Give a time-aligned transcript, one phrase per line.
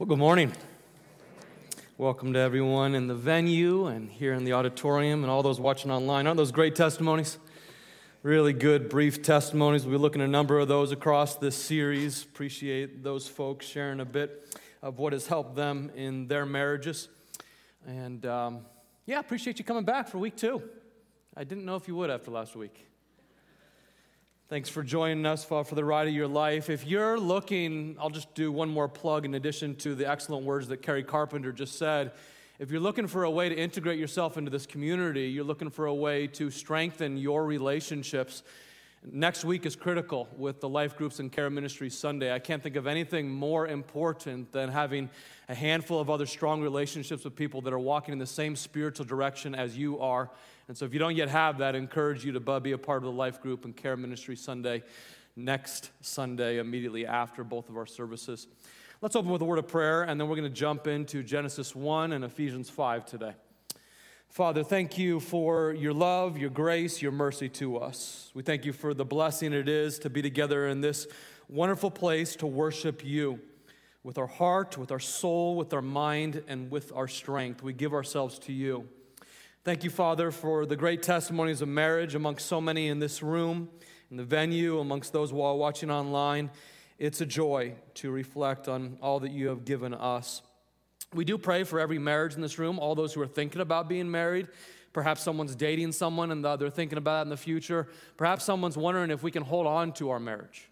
[0.00, 0.54] Well, good morning.
[1.98, 5.90] Welcome to everyone in the venue and here in the auditorium and all those watching
[5.90, 6.26] online.
[6.26, 7.36] Aren't those great testimonies?
[8.22, 9.84] Really good, brief testimonies.
[9.84, 12.22] We'll be looking at a number of those across this series.
[12.22, 17.10] Appreciate those folks sharing a bit of what has helped them in their marriages.
[17.86, 18.60] And um,
[19.04, 20.62] yeah, appreciate you coming back for week two.
[21.36, 22.89] I didn't know if you would after last week.
[24.50, 26.70] Thanks for joining us for, the ride of your life.
[26.70, 30.66] If you're looking, I'll just do one more plug in addition to the excellent words
[30.66, 32.10] that Carrie Carpenter just said.
[32.58, 35.86] If you're looking for a way to integrate yourself into this community, you're looking for
[35.86, 38.42] a way to strengthen your relationships.
[39.12, 42.34] Next week is critical with the Life Groups and Care Ministries Sunday.
[42.34, 45.10] I can't think of anything more important than having
[45.48, 49.06] a handful of other strong relationships with people that are walking in the same spiritual
[49.06, 50.28] direction as you are
[50.70, 52.98] and so if you don't yet have that, I encourage you to be a part
[52.98, 54.84] of the life group and care ministry Sunday,
[55.34, 58.46] next Sunday, immediately after both of our services.
[59.00, 61.74] Let's open with a word of prayer, and then we're going to jump into Genesis
[61.74, 63.32] 1 and Ephesians 5 today.
[64.28, 68.30] Father, thank you for your love, your grace, your mercy to us.
[68.32, 71.08] We thank you for the blessing it is to be together in this
[71.48, 73.40] wonderful place to worship you
[74.04, 77.60] with our heart, with our soul, with our mind, and with our strength.
[77.60, 78.86] We give ourselves to you.
[79.62, 83.68] Thank you, Father, for the great testimonies of marriage amongst so many in this room,
[84.10, 86.50] in the venue, amongst those while watching online.
[86.98, 90.40] It's a joy to reflect on all that you have given us.
[91.12, 93.86] We do pray for every marriage in this room, all those who are thinking about
[93.86, 94.48] being married.
[94.94, 97.86] Perhaps someone's dating someone and they're thinking about it in the future.
[98.16, 100.69] Perhaps someone's wondering if we can hold on to our marriage.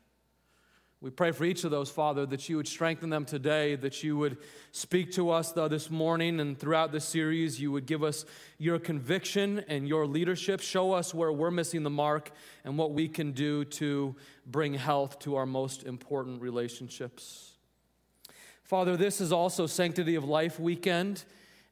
[1.00, 4.16] We pray for each of those, Father, that you would strengthen them today, that you
[4.16, 4.36] would
[4.72, 7.60] speak to us though, this morning and throughout this series.
[7.60, 8.24] You would give us
[8.58, 10.60] your conviction and your leadership.
[10.60, 12.32] Show us where we're missing the mark
[12.64, 17.52] and what we can do to bring health to our most important relationships.
[18.64, 21.24] Father, this is also Sanctity of Life weekend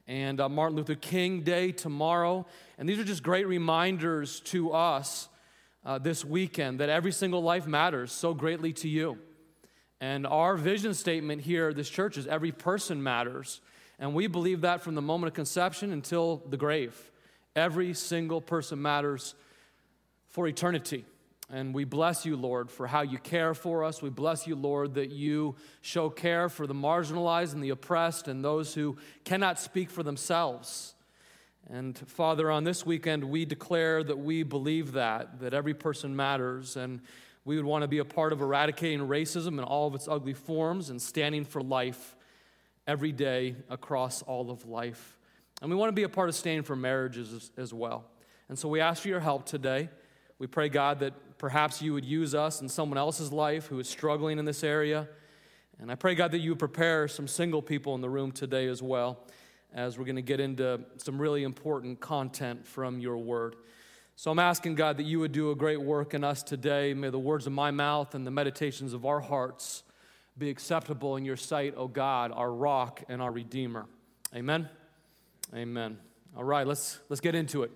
[0.07, 2.45] and uh, Martin Luther King Day tomorrow.
[2.77, 5.27] And these are just great reminders to us
[5.87, 9.17] uh, this weekend that every single life matters so greatly to you.
[10.01, 13.61] And our vision statement here at this church is every person matters.
[13.97, 17.09] And we believe that from the moment of conception until the grave.
[17.55, 19.33] Every single person matters
[20.27, 21.05] for eternity.
[21.49, 24.01] And we bless you, Lord, for how you care for us.
[24.01, 28.43] We bless you, Lord, that you show care for the marginalized and the oppressed and
[28.43, 30.95] those who cannot speak for themselves.
[31.69, 36.77] And Father, on this weekend, we declare that we believe that, that every person matters,
[36.77, 37.01] and
[37.43, 40.33] we would want to be a part of eradicating racism in all of its ugly
[40.33, 42.15] forms and standing for life
[42.87, 45.17] every day across all of life.
[45.61, 48.05] And we want to be a part of standing for marriages as, as well.
[48.47, 49.89] And so we ask for your help today.
[50.39, 53.89] We pray, God, that perhaps you would use us in someone else's life who is
[53.89, 55.09] struggling in this area.
[55.79, 58.67] And I pray, God, that you would prepare some single people in the room today
[58.67, 59.19] as well
[59.77, 63.55] as we're going to get into some really important content from your word.
[64.15, 66.95] So I'm asking God that you would do a great work in us today.
[66.95, 69.83] May the words of my mouth and the meditations of our hearts
[70.35, 73.85] be acceptable in your sight, O God, our rock and our redeemer.
[74.35, 74.67] Amen.
[75.55, 75.99] Amen.
[76.35, 77.71] All right, let's let's get into it.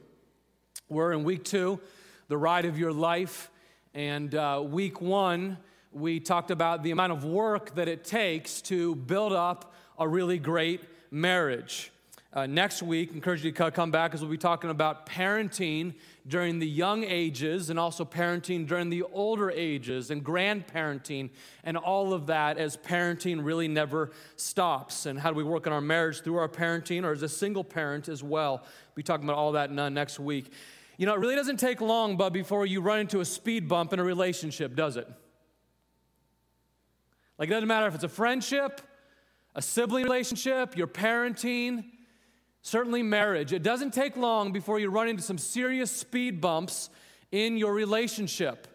[0.90, 1.80] We're in week two,
[2.28, 3.52] the ride of your life,
[3.94, 5.58] and uh, week one
[5.92, 10.40] we talked about the amount of work that it takes to build up a really
[10.40, 10.82] great
[11.12, 11.91] marriage.
[12.34, 15.94] Uh, next week, encourage you to come back as we'll be talking about parenting
[16.25, 21.30] during the young ages and also parenting during the older ages and grandparenting
[21.66, 25.08] and all of that as parenting really never stops.
[25.08, 27.66] And how do we work on our marriage through our parenting or as a single
[27.66, 28.59] parent as well?
[28.62, 30.53] We'll be talking about all that none next week.
[30.96, 33.91] You know, it really doesn't take long, Bud, before you run into a speed bump
[33.91, 35.08] in a relationship, does it?
[37.38, 38.80] Like, it doesn't matter if it's a friendship
[39.53, 41.84] a sibling relationship, your parenting,
[42.62, 43.54] certainly marriage.
[43.54, 46.90] It doesn't take long before you run into some serious speed bumps
[47.32, 48.68] in your relationship.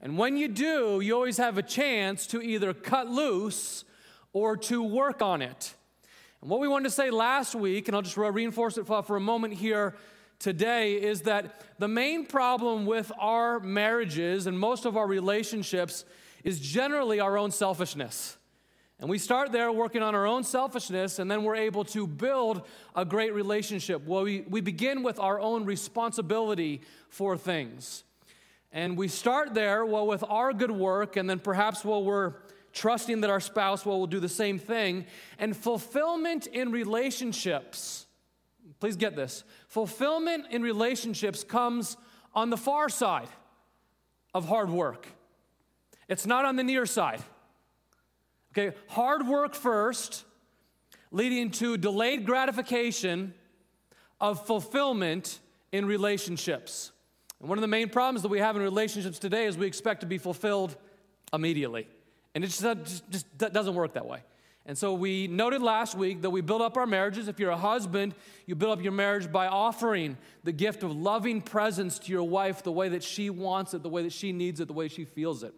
[0.00, 3.84] And when you do, you always have a chance to either cut loose
[4.32, 5.74] or to work on it.
[6.40, 9.20] And what we wanted to say last week, and I'll just reinforce it for a
[9.20, 9.94] moment here
[10.40, 16.04] today, is that the main problem with our marriages and most of our relationships
[16.42, 18.36] is generally our own selfishness.
[19.02, 22.62] And we start there working on our own selfishness, and then we're able to build
[22.94, 24.06] a great relationship.
[24.06, 28.04] Well, we, we begin with our own responsibility for things.
[28.70, 32.34] And we start there, well, with our good work, and then perhaps well, we're
[32.72, 35.06] trusting that our spouse well, will do the same thing.
[35.36, 38.06] And fulfillment in relationships,
[38.78, 41.96] please get this fulfillment in relationships comes
[42.36, 43.28] on the far side
[44.32, 45.08] of hard work,
[46.08, 47.20] it's not on the near side.
[48.56, 50.24] Okay, hard work first,
[51.10, 53.32] leading to delayed gratification
[54.20, 55.40] of fulfillment
[55.72, 56.92] in relationships.
[57.40, 60.00] And one of the main problems that we have in relationships today is we expect
[60.02, 60.76] to be fulfilled
[61.32, 61.88] immediately.
[62.34, 64.20] And it just, just, just doesn't work that way.
[64.66, 67.28] And so we noted last week that we build up our marriages.
[67.28, 68.14] If you're a husband,
[68.46, 72.62] you build up your marriage by offering the gift of loving presence to your wife
[72.62, 75.04] the way that she wants it, the way that she needs it, the way she
[75.04, 75.54] feels it.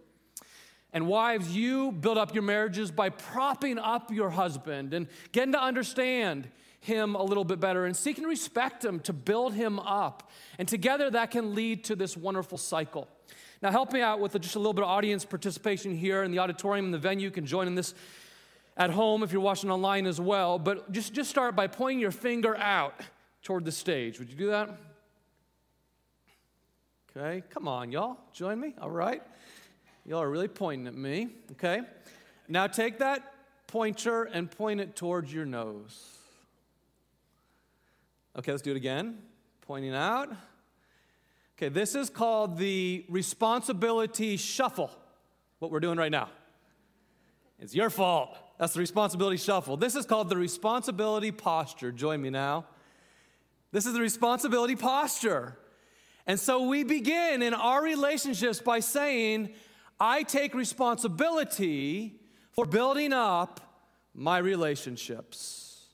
[0.94, 5.60] And wives, you build up your marriages by propping up your husband and getting to
[5.60, 6.48] understand
[6.78, 10.30] him a little bit better and seeking to respect him, to build him up.
[10.56, 13.08] And together that can lead to this wonderful cycle.
[13.60, 16.38] Now, help me out with just a little bit of audience participation here in the
[16.38, 17.24] auditorium and the venue.
[17.24, 17.92] You can join in this
[18.76, 20.58] at home if you're watching online as well.
[20.60, 23.00] But just, just start by pointing your finger out
[23.42, 24.20] toward the stage.
[24.20, 24.70] Would you do that?
[27.16, 28.18] Okay, come on, y'all.
[28.32, 28.74] Join me.
[28.80, 29.22] All right.
[30.06, 31.28] Y'all are really pointing at me.
[31.52, 31.80] Okay.
[32.48, 33.32] Now take that
[33.66, 36.18] pointer and point it towards your nose.
[38.36, 39.18] Okay, let's do it again.
[39.62, 40.28] Pointing out.
[41.56, 44.90] Okay, this is called the responsibility shuffle,
[45.60, 46.28] what we're doing right now.
[47.60, 48.36] It's your fault.
[48.58, 49.76] That's the responsibility shuffle.
[49.76, 51.92] This is called the responsibility posture.
[51.92, 52.66] Join me now.
[53.72, 55.56] This is the responsibility posture.
[56.26, 59.50] And so we begin in our relationships by saying,
[59.98, 62.20] I take responsibility
[62.52, 63.60] for building up
[64.14, 65.88] my relationships.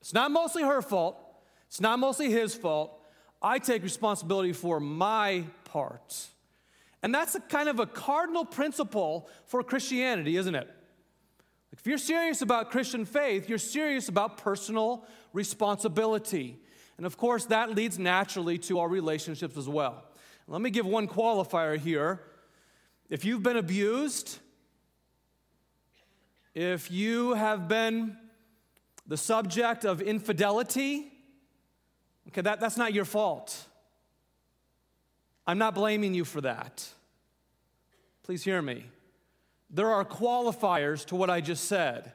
[0.00, 1.18] It's not mostly her fault,
[1.66, 3.02] it's not mostly his fault.
[3.42, 6.28] I take responsibility for my part.
[7.02, 10.68] And that's a kind of a cardinal principle for Christianity, isn't it?
[11.70, 16.58] If you're serious about Christian faith, you're serious about personal responsibility.
[16.96, 20.04] And of course, that leads naturally to our relationships as well.
[20.48, 22.20] Let me give one qualifier here.
[23.08, 24.38] If you've been abused,
[26.54, 28.16] if you have been
[29.06, 31.12] the subject of infidelity,
[32.28, 33.66] okay, that, that's not your fault.
[35.46, 36.84] I'm not blaming you for that.
[38.24, 38.86] Please hear me.
[39.70, 42.12] There are qualifiers to what I just said.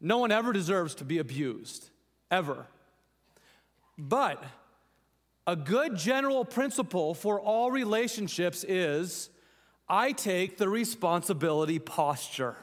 [0.00, 1.90] No one ever deserves to be abused,
[2.30, 2.66] ever.
[3.96, 4.42] But
[5.46, 9.30] a good general principle for all relationships is
[9.88, 12.56] I take the responsibility posture.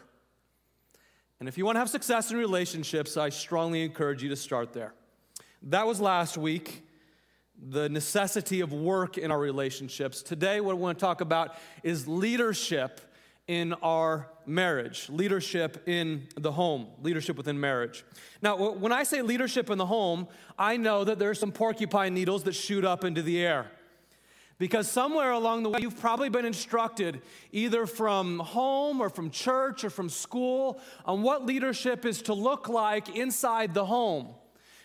[1.40, 4.74] And if you want to have success in relationships, I strongly encourage you to start
[4.74, 4.94] there.
[5.64, 6.84] That was last week,
[7.70, 10.24] the necessity of work in our relationships.
[10.24, 13.02] Today, what I want to talk about is leadership
[13.48, 18.04] in our marriage, leadership in the home, leadership within marriage.
[18.42, 20.28] Now, when I say leadership in the home,
[20.58, 23.72] I know that there are some porcupine needles that shoot up into the air.
[24.62, 29.84] Because somewhere along the way, you've probably been instructed, either from home or from church
[29.84, 34.36] or from school, on what leadership is to look like inside the home.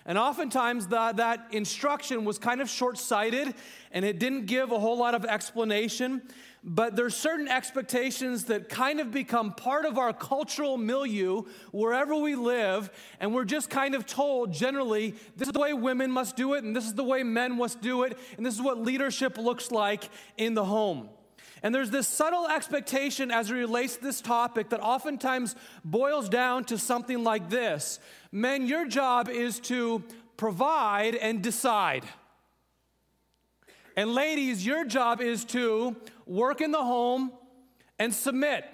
[0.06, 3.52] And oftentimes, the, that instruction was kind of short sighted
[3.92, 6.22] and it didn't give a whole lot of explanation
[6.68, 12.34] but there's certain expectations that kind of become part of our cultural milieu wherever we
[12.34, 12.90] live,
[13.20, 16.64] and we're just kind of told generally this is the way women must do it,
[16.64, 19.70] and this is the way men must do it, and this is what leadership looks
[19.70, 21.08] like in the home.
[21.62, 25.54] And there's this subtle expectation as it relates to this topic that oftentimes
[25.84, 28.00] boils down to something like this
[28.32, 30.02] Men, your job is to
[30.36, 32.04] provide and decide.
[33.96, 37.32] And ladies, your job is to work in the home
[37.98, 38.64] and submit.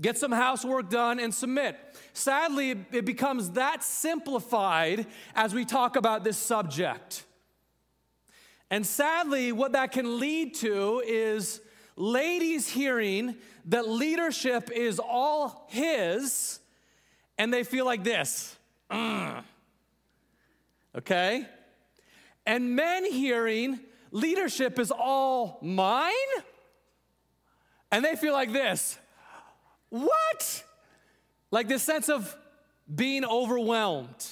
[0.00, 1.76] Get some housework done and submit.
[2.12, 7.24] Sadly, it becomes that simplified as we talk about this subject.
[8.70, 11.60] And sadly, what that can lead to is
[11.96, 13.36] ladies hearing
[13.66, 16.60] that leadership is all his,
[17.36, 18.56] and they feel like this.
[18.90, 19.44] Ugh.
[20.96, 21.46] Okay?
[22.46, 23.80] And men hearing
[24.10, 26.12] leadership is all mine?
[27.92, 28.98] And they feel like this
[29.90, 30.64] what?
[31.50, 32.36] Like this sense of
[32.92, 34.26] being overwhelmed.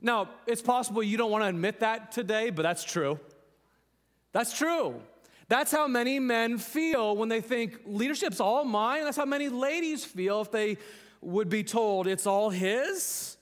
[0.00, 3.18] Now, it's possible you don't want to admit that today, but that's true.
[4.32, 5.00] That's true.
[5.48, 9.04] That's how many men feel when they think leadership's all mine.
[9.04, 10.76] That's how many ladies feel if they
[11.20, 13.33] would be told it's all his.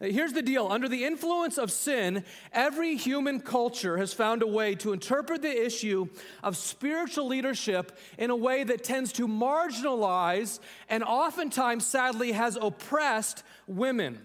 [0.00, 2.22] Here's the deal under the influence of sin,
[2.52, 6.08] every human culture has found a way to interpret the issue
[6.42, 10.60] of spiritual leadership in a way that tends to marginalize
[10.90, 14.20] and oftentimes, sadly, has oppressed women.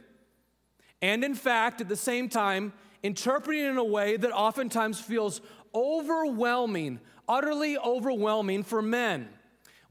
[1.01, 5.39] And in fact, at the same time, interpreting in a way that oftentimes feels
[5.73, 6.99] overwhelming,
[7.29, 9.29] utterly overwhelming for men.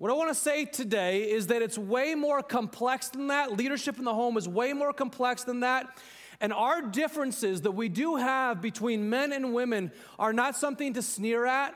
[0.01, 3.53] What I want to say today is that it's way more complex than that.
[3.53, 5.95] Leadership in the home is way more complex than that.
[6.41, 11.03] And our differences that we do have between men and women are not something to
[11.03, 11.75] sneer at.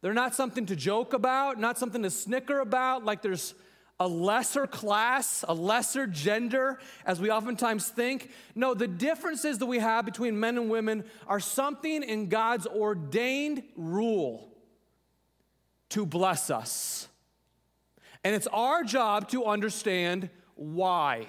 [0.00, 3.54] They're not something to joke about, not something to snicker about, like there's
[4.00, 8.32] a lesser class, a lesser gender, as we oftentimes think.
[8.56, 13.62] No, the differences that we have between men and women are something in God's ordained
[13.76, 14.48] rule
[15.90, 17.06] to bless us.
[18.26, 21.28] And it's our job to understand why,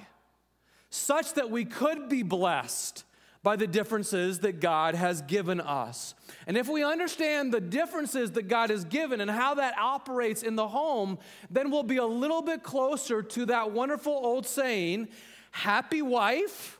[0.89, 3.03] such that we could be blessed
[3.43, 6.15] by the differences that God has given us.
[6.47, 10.55] And if we understand the differences that God has given and how that operates in
[10.55, 11.19] the home,
[11.51, 15.07] then we'll be a little bit closer to that wonderful old saying
[15.51, 16.79] happy wife,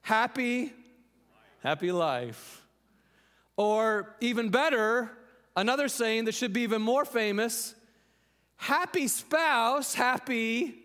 [0.00, 0.72] happy,
[1.62, 2.66] happy life.
[3.56, 5.12] Or even better,
[5.54, 7.76] another saying that should be even more famous
[8.62, 10.76] happy spouse, happy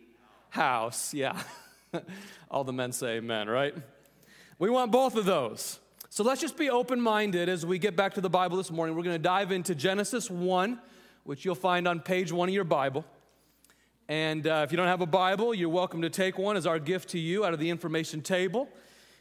[0.50, 1.14] house.
[1.14, 1.40] Yeah.
[2.52, 3.76] All the men say amen, right?
[4.58, 5.78] We want both of those.
[6.10, 8.96] So let's just be open minded as we get back to the Bible this morning.
[8.96, 10.80] We're going to dive into Genesis 1,
[11.24, 13.06] which you'll find on page one of your Bible.
[14.10, 16.80] And uh, if you don't have a Bible, you're welcome to take one as our
[16.80, 18.70] gift to you out of the information table.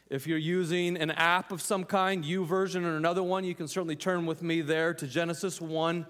[0.09, 3.67] If you're using an app of some kind, U YouVersion or another one, you can
[3.67, 6.07] certainly turn with me there to Genesis 1.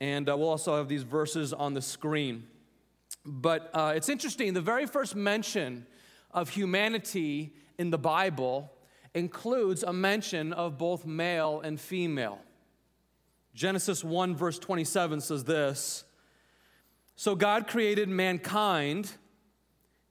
[0.00, 2.44] And uh, we'll also have these verses on the screen.
[3.24, 5.86] But uh, it's interesting, the very first mention
[6.30, 8.72] of humanity in the Bible
[9.14, 12.38] includes a mention of both male and female.
[13.54, 16.04] Genesis 1, verse 27 says this
[17.16, 19.10] So God created mankind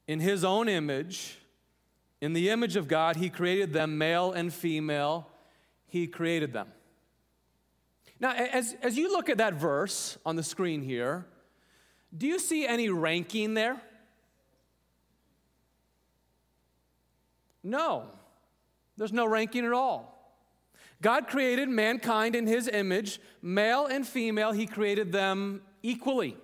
[0.07, 1.37] in his own image.
[2.21, 5.29] In the image of God, he created them, male and female,
[5.85, 6.69] he created them.
[8.19, 11.25] Now, as, as you look at that verse on the screen here,
[12.15, 13.81] do you see any ranking there?
[17.63, 18.05] No,
[18.95, 20.15] there's no ranking at all.
[21.01, 26.37] God created mankind in his image, male and female, he created them equally.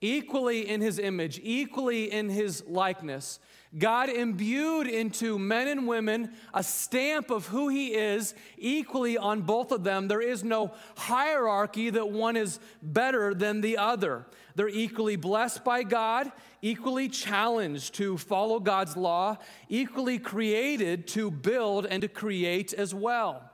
[0.00, 3.38] Equally in his image, equally in his likeness.
[3.78, 9.72] God imbued into men and women a stamp of who He is equally on both
[9.72, 10.08] of them.
[10.08, 14.26] There is no hierarchy that one is better than the other.
[14.54, 19.38] They're equally blessed by God, equally challenged to follow God's law,
[19.70, 23.50] equally created to build and to create as well.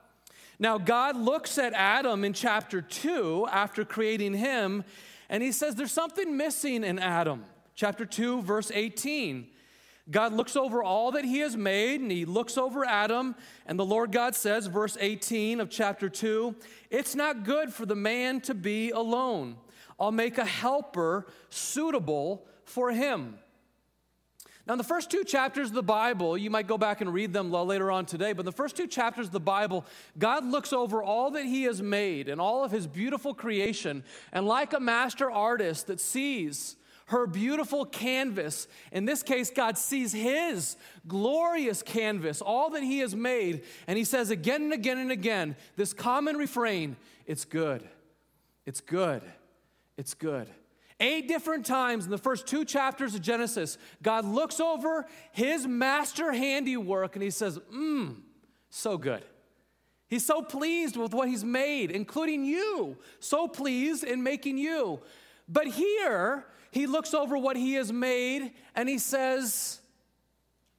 [0.58, 4.82] Now, God looks at Adam in chapter 2 after creating him,
[5.28, 7.44] and He says there's something missing in Adam.
[7.76, 9.46] Chapter 2, verse 18.
[10.10, 13.34] God looks over all that he has made and he looks over Adam.
[13.66, 16.54] And the Lord God says, verse 18 of chapter 2,
[16.90, 19.56] it's not good for the man to be alone.
[20.00, 23.38] I'll make a helper suitable for him.
[24.66, 27.32] Now, in the first two chapters of the Bible, you might go back and read
[27.32, 29.86] them later on today, but in the first two chapters of the Bible,
[30.18, 34.04] God looks over all that He has made and all of His beautiful creation.
[34.30, 36.76] And like a master artist that sees
[37.08, 38.68] her beautiful canvas.
[38.92, 44.04] In this case, God sees his glorious canvas, all that he has made, and he
[44.04, 46.96] says again and again and again this common refrain
[47.26, 47.86] it's good,
[48.64, 49.22] it's good,
[49.96, 50.48] it's good.
[51.00, 56.32] Eight different times in the first two chapters of Genesis, God looks over his master
[56.32, 58.16] handiwork and he says, Mmm,
[58.68, 59.22] so good.
[60.08, 65.00] He's so pleased with what he's made, including you, so pleased in making you.
[65.48, 69.80] But here, he looks over what he has made and he says,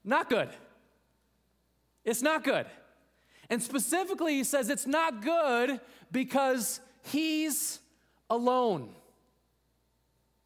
[0.03, 0.49] Not good.
[2.05, 2.65] It's not good.
[3.49, 5.81] And specifically, he says it's not good
[6.11, 7.79] because he's
[8.29, 8.89] alone.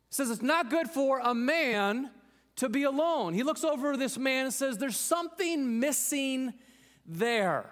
[0.09, 2.09] He says it's not good for a man
[2.57, 3.33] to be alone.
[3.33, 6.53] He looks over this man and says, There's something missing
[7.05, 7.69] there.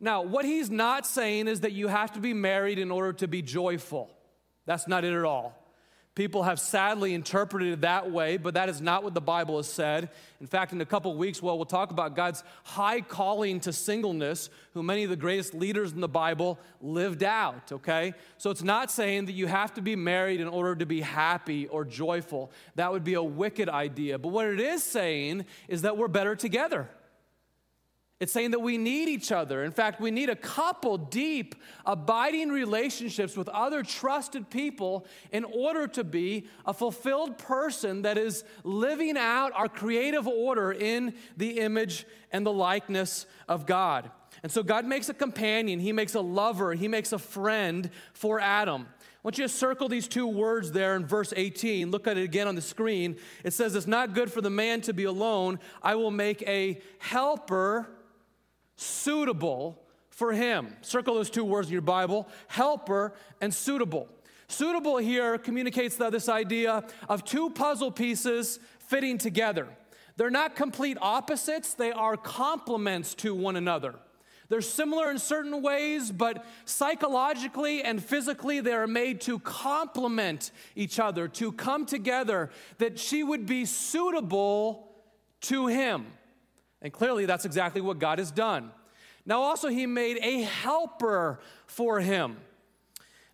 [0.00, 3.26] Now, what he's not saying is that you have to be married in order to
[3.26, 4.10] be joyful.
[4.64, 5.58] That's not it at all.
[6.18, 9.68] People have sadly interpreted it that way, but that is not what the Bible has
[9.68, 10.10] said.
[10.40, 14.50] In fact, in a couple weeks, well, we'll talk about God's high calling to singleness,
[14.74, 18.14] who many of the greatest leaders in the Bible lived out, okay?
[18.36, 21.68] So it's not saying that you have to be married in order to be happy
[21.68, 22.50] or joyful.
[22.74, 24.18] That would be a wicked idea.
[24.18, 26.90] But what it is saying is that we're better together.
[28.20, 29.62] It's saying that we need each other.
[29.62, 31.54] In fact, we need a couple deep,
[31.86, 38.42] abiding relationships with other trusted people in order to be a fulfilled person that is
[38.64, 44.10] living out our creative order in the image and the likeness of God.
[44.42, 48.40] And so God makes a companion, He makes a lover, He makes a friend for
[48.40, 48.88] Adam.
[49.00, 51.90] I want you to circle these two words there in verse 18.
[51.90, 53.16] Look at it again on the screen.
[53.44, 55.60] It says, It's not good for the man to be alone.
[55.82, 57.88] I will make a helper
[58.78, 60.76] suitable for him.
[60.80, 64.08] Circle those two words in your Bible helper and suitable.
[64.48, 69.68] Suitable here communicates this idea of two puzzle pieces fitting together.
[70.16, 73.94] They're not complete opposites, they are complements to one another.
[74.48, 80.98] They're similar in certain ways, but psychologically and physically, they are made to complement each
[80.98, 84.88] other, to come together, that she would be suitable
[85.42, 86.06] to him.
[86.80, 88.70] And clearly, that's exactly what God has done.
[89.26, 92.38] Now, also, he made a helper for him.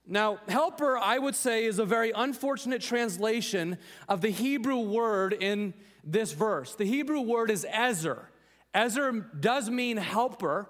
[0.07, 5.73] Now, helper, I would say, is a very unfortunate translation of the Hebrew word in
[6.03, 6.75] this verse.
[6.75, 8.29] The Hebrew word is ezer.
[8.75, 10.69] Ezer does mean helper,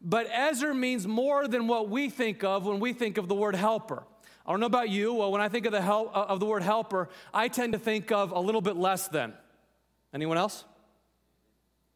[0.00, 3.54] but Ezer means more than what we think of when we think of the word
[3.54, 4.02] helper.
[4.44, 6.46] I don't know about you, well, when I think of the, help, uh, of the
[6.46, 9.34] word helper, I tend to think of a little bit less than.
[10.12, 10.64] Anyone else?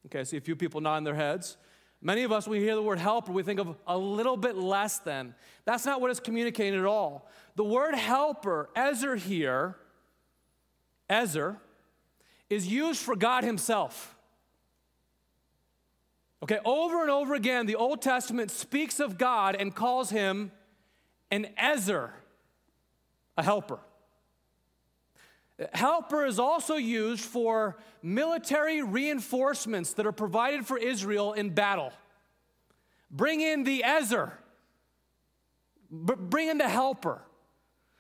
[0.07, 1.57] Okay, I see a few people nodding their heads.
[2.01, 4.57] Many of us, when we hear the word helper, we think of a little bit
[4.57, 5.35] less than.
[5.65, 7.29] That's not what it's communicating at all.
[7.57, 9.77] The word helper, Ezer here,
[11.09, 11.57] Ezer,
[12.49, 14.17] is used for God Himself.
[16.43, 20.53] Okay, over and over again, the Old Testament speaks of God and calls him
[21.31, 22.13] an Ezer,
[23.37, 23.81] a helper.
[25.73, 31.93] Helper is also used for military reinforcements that are provided for Israel in battle.
[33.11, 34.33] Bring in the Ezer,
[35.91, 37.23] B- bring in the helper.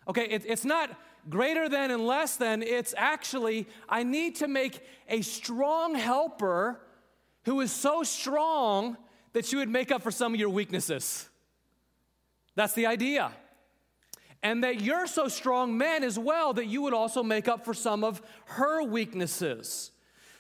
[0.09, 0.91] Okay, it, it's not
[1.29, 6.81] greater than and less than, it's actually, I need to make a strong helper
[7.45, 8.97] who is so strong
[9.33, 11.29] that you would make up for some of your weaknesses.
[12.55, 13.33] That's the idea.
[14.47, 17.75] And that you're so strong, men, as well, that you would also make up for
[17.75, 19.91] some of her weaknesses.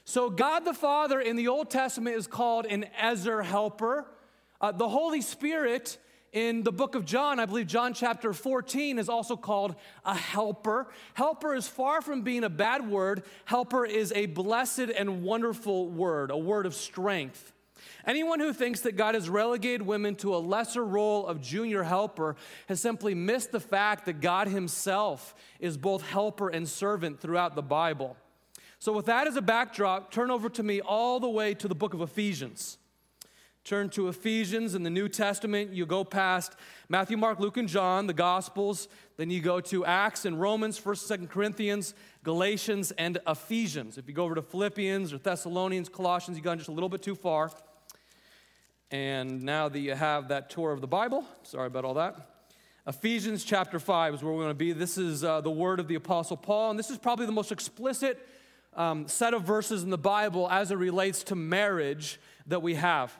[0.04, 4.06] So, God the Father in the Old Testament is called an Ezer helper.
[4.60, 5.98] Uh, the Holy Spirit
[6.32, 10.86] in the book of John, I believe John chapter 14 is also called a helper.
[11.14, 16.30] Helper is far from being a bad word, helper is a blessed and wonderful word,
[16.30, 17.52] a word of strength.
[18.06, 22.36] Anyone who thinks that God has relegated women to a lesser role of junior helper
[22.68, 27.62] has simply missed the fact that God Himself is both helper and servant throughout the
[27.62, 28.16] Bible.
[28.78, 31.74] So, with that as a backdrop, turn over to me all the way to the
[31.74, 32.78] book of Ephesians.
[33.66, 35.72] Turn to Ephesians in the New Testament.
[35.72, 36.54] You go past
[36.88, 38.86] Matthew, Mark, Luke, and John, the Gospels.
[39.16, 43.98] Then you go to Acts and Romans, 1st, 2nd Corinthians, Galatians, and Ephesians.
[43.98, 47.02] If you go over to Philippians or Thessalonians, Colossians, you've gone just a little bit
[47.02, 47.50] too far.
[48.90, 52.14] And now that you have that tour of the Bible, sorry about all that.
[52.86, 54.72] Ephesians chapter 5 is where we're going to be.
[54.72, 57.50] This is uh, the word of the Apostle Paul, and this is probably the most
[57.50, 58.24] explicit
[58.74, 63.12] um, set of verses in the Bible as it relates to marriage that we have.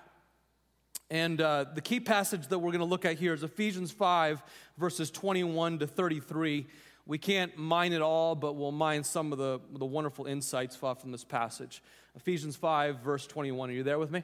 [1.11, 4.45] And uh, the key passage that we're going to look at here is Ephesians 5,
[4.79, 6.67] verses 21 to 33.
[7.07, 11.11] We can't mine it all, but we'll mine some of the, the wonderful insights from
[11.11, 11.83] this passage.
[12.15, 13.71] Ephesians 5, verse 21.
[13.71, 14.23] Are you there with me?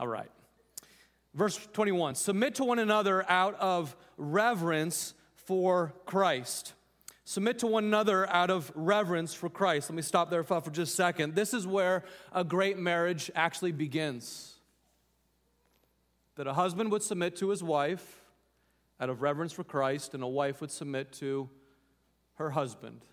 [0.00, 0.30] All right.
[1.34, 6.72] Verse 21 Submit to one another out of reverence for Christ.
[7.24, 9.90] Submit to one another out of reverence for Christ.
[9.90, 11.34] Let me stop there for just a second.
[11.34, 14.54] This is where a great marriage actually begins
[16.34, 18.22] that a husband would submit to his wife
[18.98, 21.48] out of reverence for Christ, and a wife would submit to
[22.34, 23.04] her husband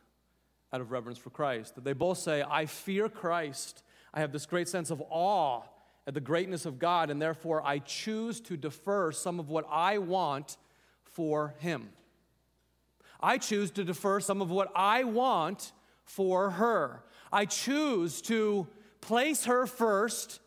[0.71, 1.76] out of reverence for Christ.
[1.76, 3.84] That they both say, I fear Christ.
[4.13, 5.63] I have this great sense of awe
[6.08, 9.98] at the greatness of God, and therefore I choose to defer some of what I
[9.98, 10.58] want
[11.04, 11.89] for Him.
[13.20, 15.74] I choose to defer some of what I want
[16.06, 17.04] for her.
[17.32, 18.67] I choose to
[19.02, 20.39] place her first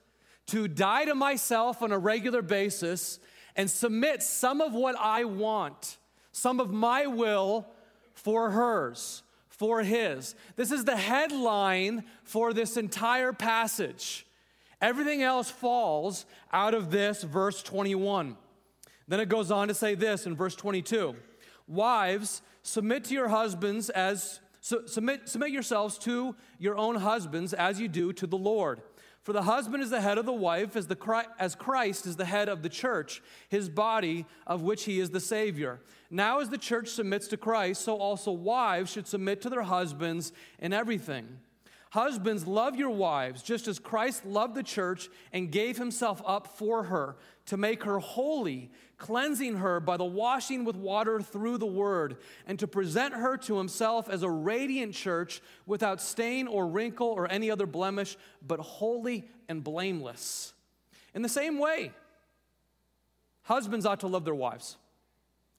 [0.46, 3.20] to die to myself on a regular basis
[3.55, 5.99] and submit some of what I want,
[6.33, 7.68] some of my will
[8.14, 10.35] for hers, for his.
[10.57, 14.27] This is the headline for this entire passage.
[14.81, 18.37] Everything else falls out of this verse 21.
[19.09, 21.16] Then it goes on to say this in verse 22
[21.66, 27.88] Wives, submit to your husbands as submit, submit yourselves to your own husbands as you
[27.88, 28.83] do to the Lord.
[29.23, 32.25] For the husband is the head of the wife, as, the, as Christ is the
[32.25, 35.81] head of the church, his body, of which he is the Savior.
[36.11, 40.33] Now, as the church submits to Christ, so also wives should submit to their husbands
[40.59, 41.38] in everything.
[41.90, 46.85] Husbands, love your wives, just as Christ loved the church and gave himself up for
[46.85, 52.18] her to make her holy, cleansing her by the washing with water through the word,
[52.46, 57.29] and to present her to himself as a radiant church without stain or wrinkle or
[57.29, 60.53] any other blemish, but holy and blameless.
[61.12, 61.90] In the same way,
[63.42, 64.76] husbands ought to love their wives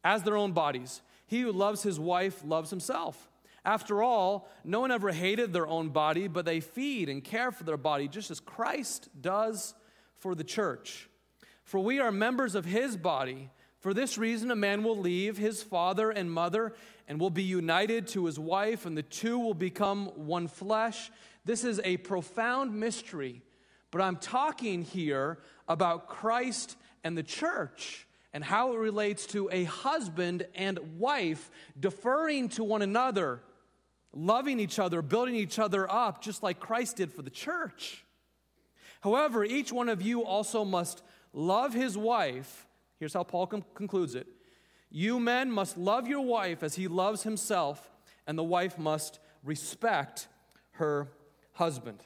[0.02, 1.02] as their own bodies.
[1.28, 3.31] He who loves his wife loves himself.
[3.64, 7.64] After all, no one ever hated their own body, but they feed and care for
[7.64, 9.76] their body, just as Christ does
[10.18, 11.10] for the church.
[11.64, 13.50] For we are members of his body.
[13.80, 16.74] For this reason, a man will leave his father and mother
[17.08, 21.12] and will be united to his wife, and the two will become one flesh.
[21.46, 23.42] This is a profound mystery,
[23.92, 29.66] but I'm talking here about Christ and the church and how it relates to a
[29.66, 33.42] husband and wife deferring to one another
[34.14, 38.06] loving each other, building each other up, just like Christ did for the church.
[39.02, 41.02] However, each one of you also must
[41.34, 42.68] love his wife.
[43.00, 44.28] Here's how Paul com- concludes it
[44.90, 47.90] You men must love your wife as he loves himself,
[48.28, 50.28] and the wife must respect
[50.72, 51.08] her
[51.54, 52.00] husband.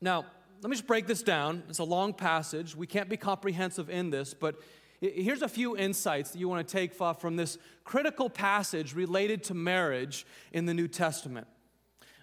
[0.00, 0.24] Now,
[0.62, 1.64] let me just break this down.
[1.68, 2.76] It's a long passage.
[2.76, 4.56] We can't be comprehensive in this, but
[5.02, 9.54] Here's a few insights that you want to take from this critical passage related to
[9.54, 11.48] marriage in the New Testament.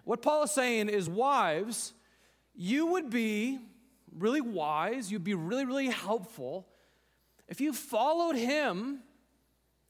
[0.06, 1.92] What Paul is saying is, wives,
[2.56, 3.60] you would be
[4.18, 6.70] really wise, you'd be really, really helpful
[7.50, 9.00] if you followed him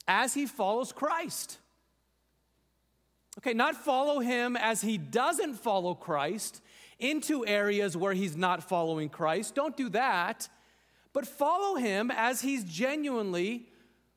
[0.08, 1.60] as he follows Christ.
[3.38, 6.64] Okay, not follow him as he doesn't follow Christ
[6.98, 9.54] into areas where he's not following Christ.
[9.54, 10.50] Don't do that
[11.14, 13.68] but follow him as he's genuinely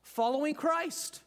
[0.01, 1.21] following Christ.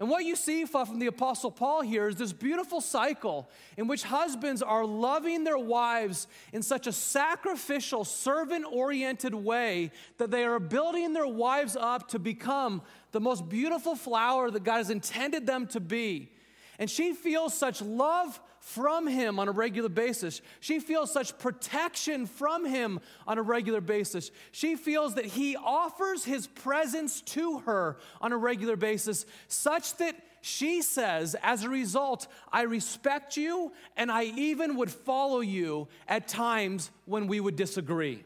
[0.00, 4.04] And what you see from the Apostle Paul here is this beautiful cycle in which
[4.04, 10.60] husbands are loving their wives in such a sacrificial, servant oriented way that they are
[10.60, 15.66] building their wives up to become the most beautiful flower that God has intended them
[15.68, 16.30] to be.
[16.78, 20.42] And she feels such love from him on a regular basis.
[20.60, 24.30] She feels such protection from him on a regular basis.
[24.52, 30.16] She feels that he offers his presence to her on a regular basis, such that
[30.42, 36.28] she says, as a result, I respect you and I even would follow you at
[36.28, 38.22] times when we would disagree.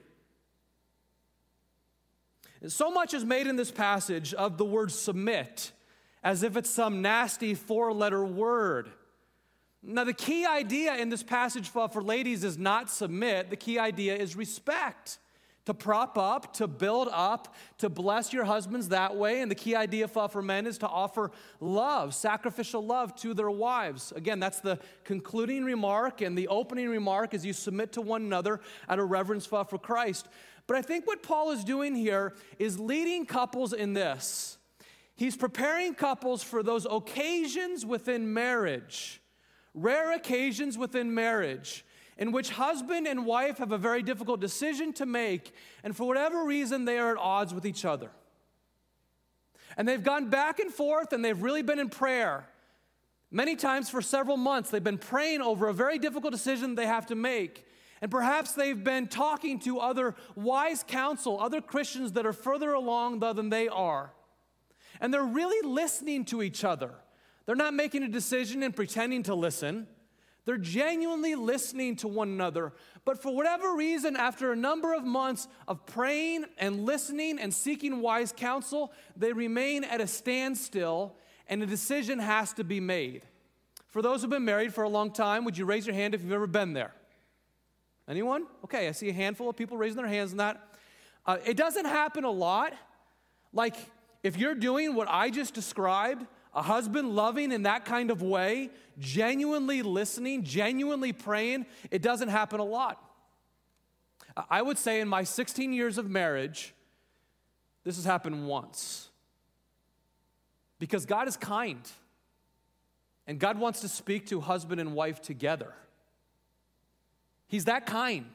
[2.67, 5.73] So much is made in this passage of the word submit
[6.23, 8.91] as if it's some nasty four letter word.
[9.83, 14.16] Now, the key idea in this passage for, ladies is not submit, the key idea
[14.16, 15.18] is respect.
[15.66, 19.42] To prop up, to build up, to bless your husbands that way.
[19.42, 23.49] And the key idea for, for men is to offer love, sacrificial love to their
[23.49, 24.11] wives.
[24.16, 28.61] Again, that's the concluding remark, and the opening remark is you submit to one another
[28.88, 30.27] out of reverence for Christ.
[30.66, 34.59] But I think what Paul is doing here is leading couples in this.
[35.14, 39.22] He's preparing couples for those occasions within marriage,
[39.75, 41.85] rare occasions within marriage,
[42.19, 46.45] in which husband and wife have a very difficult decision to make, and for whatever
[46.45, 48.11] reason, they are at odds with each other.
[49.77, 52.47] And they've gone back and forth, and they've really been in prayer.
[53.31, 57.07] Many times for several months, they've been praying over a very difficult decision they have
[57.07, 57.67] to make.
[58.03, 63.21] And perhaps they've been talking to other wise counsel, other Christians that are further along
[63.21, 64.13] than they are
[65.03, 66.93] and they're really listening to each other.
[67.47, 69.87] They're not making a decision and pretending to listen.
[70.45, 72.73] They're genuinely listening to one another.
[73.05, 78.01] But for whatever reason, after a number of months of praying and listening and seeking
[78.01, 81.17] wise counsel, they remain at a standstill
[81.49, 83.23] and a decision has to be made.
[83.89, 86.23] For those who've been married for a long time, would you raise your hand if
[86.23, 86.93] you've ever been there?
[88.09, 88.47] Anyone?
[88.65, 90.61] Okay, I see a handful of people raising their hands in that.
[91.25, 92.73] Uh, it doesn't happen a lot.
[93.53, 93.77] Like,
[94.23, 98.71] if you're doing what I just described, a husband loving in that kind of way,
[98.99, 103.03] genuinely listening, genuinely praying, it doesn't happen a lot.
[104.51, 106.75] I would say in my 16 years of marriage,
[107.85, 109.11] this has happened once.
[110.79, 111.81] Because God is kind.
[113.27, 115.73] And God wants to speak to husband and wife together.
[117.47, 118.27] He's that kind.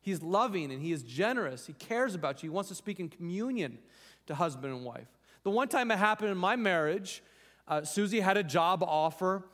[0.00, 1.66] He's loving and he is generous.
[1.66, 2.50] He cares about you.
[2.50, 3.78] He wants to speak in communion
[4.26, 5.08] to husband and wife.
[5.42, 7.22] The one time it happened in my marriage,
[7.66, 9.44] uh, Susie had a job offer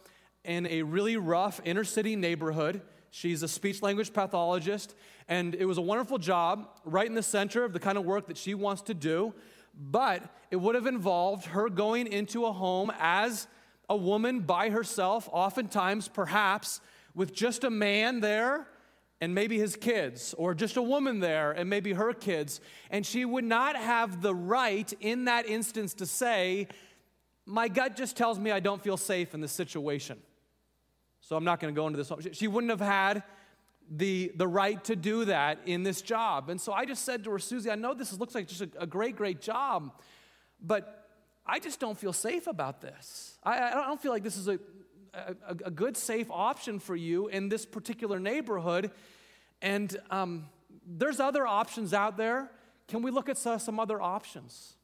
[0.44, 2.82] in a really rough inner city neighborhood.
[3.10, 4.94] She's a speech language pathologist,
[5.28, 8.26] and it was a wonderful job right in the center of the kind of work
[8.28, 9.34] that she wants to do.
[9.74, 13.46] But it would have involved her going into a home as
[13.88, 16.80] a woman by herself, oftentimes, perhaps,
[17.14, 18.66] with just a man there
[19.20, 23.24] and maybe his kids, or just a woman there and maybe her kids, and she
[23.24, 26.66] would not have the right in that instance to say,
[27.50, 30.18] My gut just tells me I don't feel safe in this situation.
[31.20, 32.36] So I'm not going to go into this.
[32.36, 33.24] She wouldn't have had
[33.90, 36.48] the, the right to do that in this job.
[36.48, 38.70] And so I just said to her, Susie, I know this looks like just a,
[38.78, 39.92] a great, great job,
[40.62, 41.08] but
[41.44, 43.36] I just don't feel safe about this.
[43.42, 44.60] I, I don't feel like this is a,
[45.12, 45.34] a,
[45.66, 48.92] a, good, safe option for you in this particular neighborhood.
[49.60, 50.46] And um,
[50.86, 52.48] there's other options out there.
[52.86, 54.74] Can we look at some other options?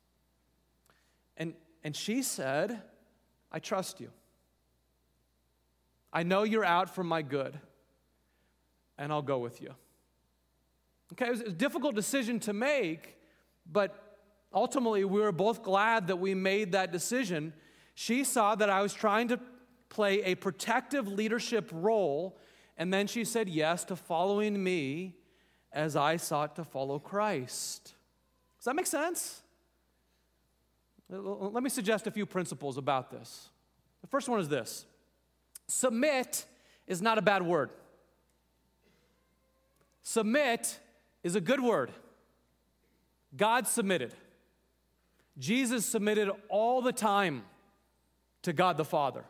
[1.37, 1.55] And,
[1.87, 2.83] and she said,
[3.53, 4.11] I trust you.
[6.13, 7.57] I know you're out for my good,
[8.99, 9.73] and I'll go with you.
[11.13, 13.17] Okay, it was a difficult decision to make,
[13.71, 14.19] but
[14.53, 17.53] ultimately we were both glad that we made that decision.
[17.95, 19.39] She saw that I was trying to
[19.89, 22.37] play a protective leadership role,
[22.77, 25.15] and then she said yes to following me
[25.71, 27.95] as I sought to follow Christ.
[28.59, 29.43] Does that make sense?
[31.09, 33.51] Let me suggest a few principles about this.
[34.01, 34.87] The first one is this
[35.69, 36.45] submit
[36.87, 37.71] is not a bad word,
[40.03, 40.79] submit
[41.23, 41.91] is a good word.
[43.37, 44.15] God submitted.
[45.39, 47.43] Jesus submitted all the time
[48.43, 49.25] to God the Father.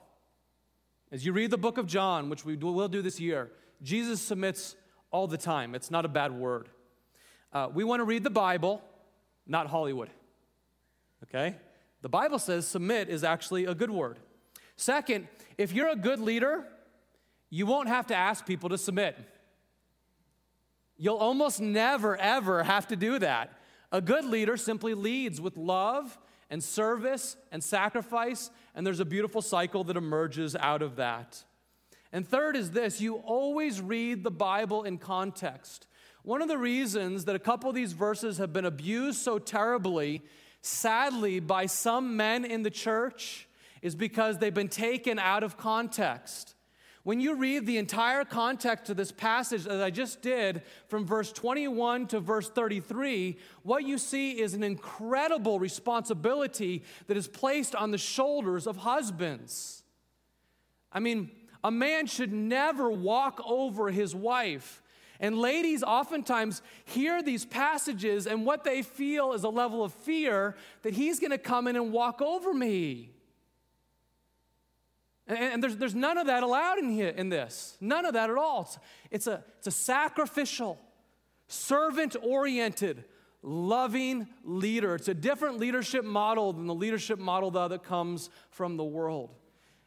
[1.11, 3.51] As you read the book of John, which we will do this year,
[3.83, 4.77] Jesus submits
[5.11, 5.75] all the time.
[5.75, 6.69] It's not a bad word.
[7.53, 8.83] Uh, we want to read the Bible,
[9.47, 10.11] not Hollywood.
[11.25, 11.57] Okay?
[12.07, 14.21] The Bible says submit is actually a good word.
[14.77, 15.27] Second,
[15.59, 16.65] if you're a good leader,
[17.51, 19.19] you won't have to ask people to submit.
[20.97, 23.59] You'll almost never, ever have to do that.
[23.91, 26.17] A good leader simply leads with love
[26.49, 31.43] and service and sacrifice, and there's a beautiful cycle that emerges out of that.
[32.13, 35.89] And third is this you always read the Bible in context.
[36.23, 40.23] One of the reasons that a couple of these verses have been abused so terribly,
[40.67, 43.49] sadly, by some men in the church
[43.83, 46.55] is because they've been taken out of context.
[47.05, 51.31] When you read the entire context of this passage, as I just did, from verse
[51.31, 57.93] 21 to verse 33, what you see is an incredible responsibility that is placed on
[57.93, 59.85] the shoulders of husbands.
[60.91, 61.31] I mean,
[61.63, 64.83] a man should never walk over his wife.
[65.21, 70.57] And ladies oftentimes hear these passages, and what they feel is a level of fear
[70.83, 73.11] that he's gonna come in and walk over me.
[75.27, 77.77] And, and there's, there's none of that allowed in here in this.
[77.81, 78.63] None of that at all.
[78.63, 78.79] It's,
[79.11, 80.79] it's a, it's a sacrificial,
[81.49, 83.05] servant oriented,
[83.43, 84.95] loving leader.
[84.95, 89.35] It's a different leadership model than the leadership model that comes from the world.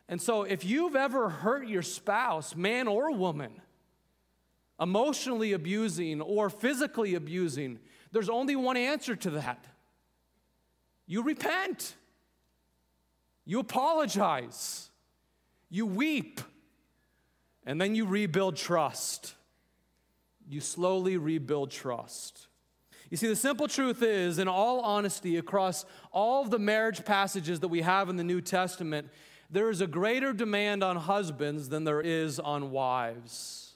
[0.08, 3.62] And so, if you've ever hurt your spouse, man or woman,
[4.80, 7.80] emotionally abusing or physically abusing,
[8.12, 9.66] there's only one answer to that
[11.06, 11.96] you repent,
[13.46, 14.90] you apologize.
[15.72, 16.42] You weep,
[17.66, 19.36] and then you rebuild trust.
[20.48, 22.48] You slowly rebuild trust.
[23.12, 27.60] You see, the simple truth is, in all honesty, across all of the marriage passages
[27.60, 29.10] that we have in the New Testament,
[29.50, 33.69] there is a greater demand on husbands than there is on wives.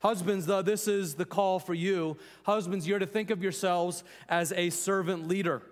[0.00, 2.16] Husbands, though, this is the call for you.
[2.44, 5.62] Husbands, you're to think of yourselves as a servant leader.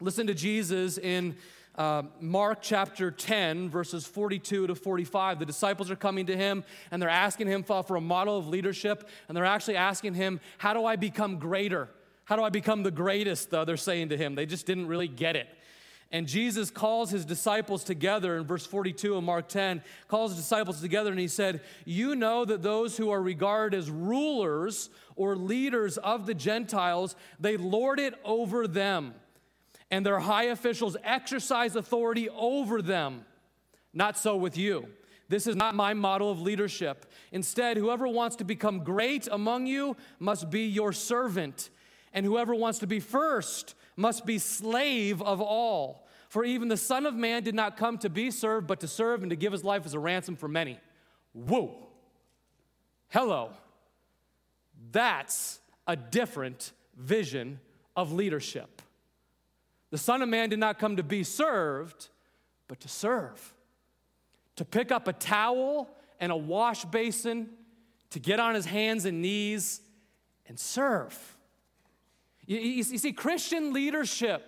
[0.00, 1.36] Listen to Jesus in
[1.76, 5.38] uh, Mark chapter 10, verses 42 to 45.
[5.38, 9.08] The disciples are coming to him and they're asking him for, a model of leadership,
[9.28, 11.88] and they're actually asking him, How do I become greater?
[12.24, 13.50] How do I become the greatest?
[13.50, 15.48] Though they're saying to him, they just didn't really get it.
[16.12, 20.80] And Jesus calls his disciples together in verse 42 of Mark 10, calls his disciples
[20.80, 25.98] together and he said, You know that those who are regarded as rulers or leaders
[25.98, 29.14] of the Gentiles, they lord it over them
[29.94, 33.24] and their high officials exercise authority over them.
[33.92, 34.88] Not so with you.
[35.28, 37.06] This is not my model of leadership.
[37.30, 41.70] Instead, whoever wants to become great among you must be your servant,
[42.12, 46.06] and whoever wants to be first must be slave of all.
[46.28, 49.22] For even the Son of Man did not come to be served, but to serve
[49.22, 50.78] and to give his life as a ransom for many.
[51.32, 51.86] Whoa.
[53.08, 53.50] Hello.
[54.90, 57.60] That's a different vision
[57.94, 58.82] of leadership.
[59.90, 62.08] The Son of Man did not come to be served,
[62.66, 63.54] but to serve.
[64.56, 67.50] To pick up a towel and a wash basin,
[68.10, 69.80] to get on his hands and knees
[70.46, 71.33] and serve.
[72.46, 74.42] You, you, see, Christian leadership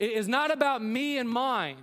[0.00, 1.82] is not about me and mine,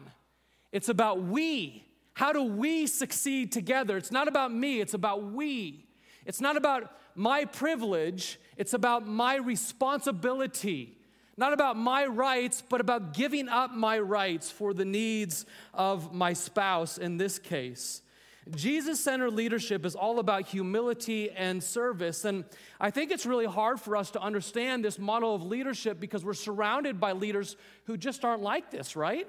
[0.72, 3.98] it's about we How do we succeed together?
[3.98, 5.88] It's not about me, it's about we.
[6.26, 10.98] It's not about my privilege, it's about my responsibility.
[11.38, 16.34] Not about my rights, but about giving up my rights for the needs of my
[16.34, 18.02] spouse in this case.
[18.49, 22.25] Jesus centered leadership is all about humility and service.
[22.25, 22.43] And
[22.80, 26.34] I think it's really hard for us to understand this model of leadership because we're
[26.34, 29.27] surrounded by leaders who just aren't like this, right?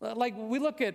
[0.00, 0.94] Like we look at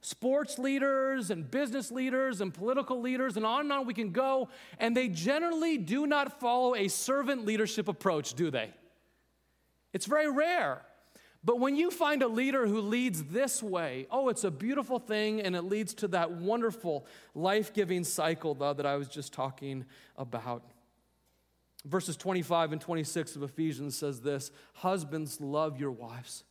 [0.00, 4.48] sports leaders and business leaders and political leaders, and on and on we can go,
[4.78, 8.72] and they generally do not follow a servant leadership approach, do they?
[9.92, 10.82] It's very rare.
[11.44, 15.40] But when you find a leader who leads this way, oh, it's a beautiful thing
[15.40, 19.84] and it leads to that wonderful life giving cycle, though, that I was just talking
[20.16, 20.64] about.
[21.84, 26.42] Verses 25 and 26 of Ephesians says this Husbands, love your wives.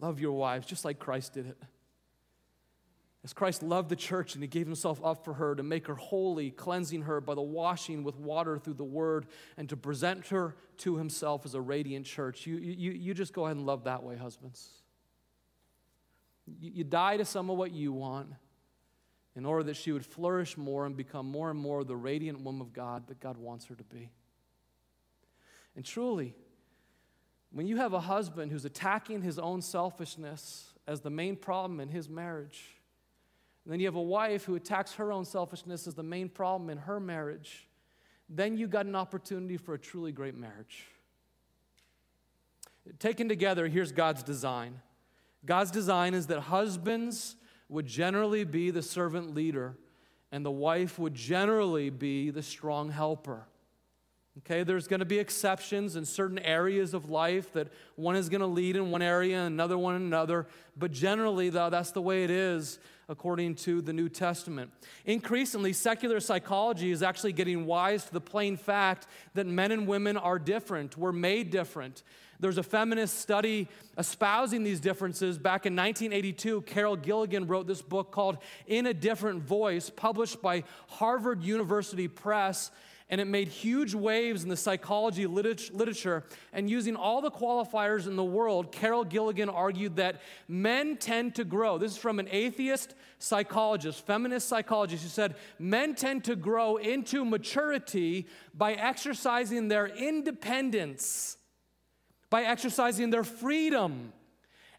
[0.00, 1.56] Love your wives, just like Christ did it.
[3.24, 5.94] As Christ loved the church and he gave himself up for her to make her
[5.94, 10.56] holy, cleansing her by the washing with water through the word, and to present her
[10.78, 14.02] to himself as a radiant church, you, you, you just go ahead and love that
[14.02, 14.68] way, husbands.
[16.46, 18.32] You, you die to some of what you want
[19.36, 22.60] in order that she would flourish more and become more and more the radiant woman
[22.60, 24.10] of God that God wants her to be.
[25.76, 26.34] And truly,
[27.52, 31.88] when you have a husband who's attacking his own selfishness as the main problem in
[31.88, 32.81] his marriage,
[33.64, 36.68] and then you have a wife who attacks her own selfishness as the main problem
[36.68, 37.68] in her marriage.
[38.28, 40.86] Then you got an opportunity for a truly great marriage.
[42.98, 44.80] Taken together, here's God's design
[45.44, 47.36] God's design is that husbands
[47.68, 49.76] would generally be the servant leader,
[50.30, 53.46] and the wife would generally be the strong helper.
[54.38, 58.40] Okay, there's going to be exceptions in certain areas of life that one is going
[58.40, 60.46] to lead in one area and another one in another.
[60.74, 62.78] But generally, though, that's the way it is
[63.12, 64.72] according to the New Testament.
[65.04, 70.16] Increasingly, secular psychology is actually getting wise to the plain fact that men and women
[70.16, 70.96] are different.
[70.96, 72.02] We're made different.
[72.40, 75.38] There's a feminist study espousing these differences.
[75.38, 80.64] Back in 1982, Carol Gilligan wrote this book called In a Different Voice, published by
[80.88, 82.72] Harvard University Press
[83.12, 86.24] and it made huge waves in the psychology literature.
[86.54, 91.44] And using all the qualifiers in the world, Carol Gilligan argued that men tend to
[91.44, 91.76] grow.
[91.76, 97.22] This is from an atheist psychologist, feminist psychologist, who said men tend to grow into
[97.22, 101.36] maturity by exercising their independence,
[102.30, 104.14] by exercising their freedom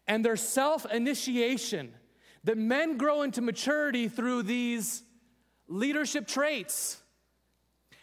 [0.08, 1.94] and their self initiation.
[2.42, 5.04] That men grow into maturity through these
[5.68, 7.00] leadership traits.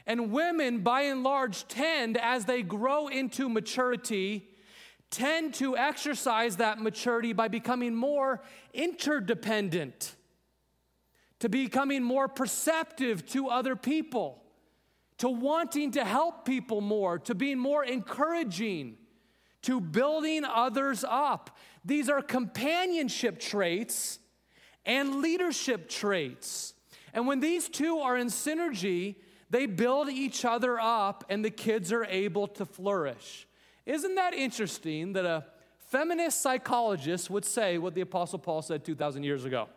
[0.06, 4.50] And women, by and large, tend, as they grow into maturity,
[5.10, 8.42] tend to exercise that maturity by becoming more
[8.74, 10.16] interdependent,
[11.40, 14.42] to becoming more perceptive to other people,
[15.18, 18.98] to wanting to help people more, to being more encouraging,
[19.62, 21.58] to building others up.
[21.86, 24.20] These are companionship traits
[24.86, 26.74] and leadership traits.
[27.14, 29.16] And when these two are in synergy,
[29.52, 33.48] they build each other up, and the kids are able to flourish.
[33.86, 35.46] Isn't that interesting that a
[35.90, 39.68] feminist psychologist would say what the Apostle Paul said 2,000 years ago?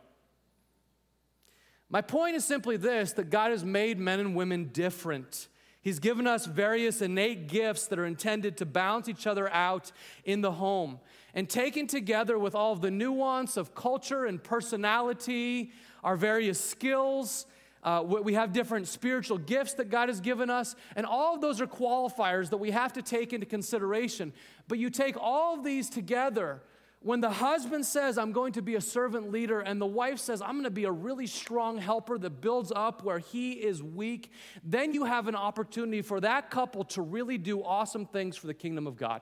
[1.91, 5.49] My point is simply this that God has made men and women different.
[5.81, 9.91] He's given us various innate gifts that are intended to balance each other out
[10.25, 11.01] in the home.
[11.35, 15.73] And taken together with all of the nuance of culture and personality,
[16.05, 17.47] our various skills,
[17.85, 21.61] uh, we have different spiritual gifts that God has given us, and all of those
[21.61, 24.33] are qualifiers that we have to take into consideration.
[24.69, 26.63] But you take all of these together.
[27.01, 30.41] When the husband says, I'm going to be a servant leader, and the wife says,
[30.41, 34.33] I'm going to be a really strong helper that builds up where he is weak,
[34.65, 38.55] then you have an opportunity for that couple to really do awesome things for the
[38.55, 39.21] kingdom of God.